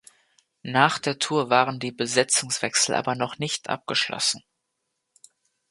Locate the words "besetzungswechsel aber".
1.91-3.13